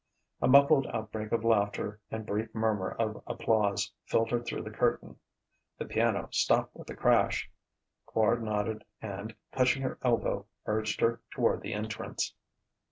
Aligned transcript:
A 0.41 0.47
muffled 0.47 0.87
outbreak 0.87 1.31
of 1.31 1.43
laughter 1.43 1.99
and 2.09 2.25
brief 2.25 2.55
murmur 2.55 2.89
of 2.97 3.21
applause 3.27 3.93
filtered 4.07 4.47
through 4.47 4.63
the 4.63 4.71
curtain. 4.71 5.19
The 5.77 5.85
piano 5.85 6.27
stopped 6.31 6.75
with 6.75 6.89
a 6.89 6.95
crash. 6.95 7.51
Quard 8.07 8.41
nodded 8.41 8.83
and, 8.99 9.35
touching 9.51 9.83
her 9.83 9.99
elbow, 10.01 10.47
urged 10.65 11.01
her 11.01 11.21
toward 11.29 11.61
the 11.61 11.73
entrance. 11.75 12.33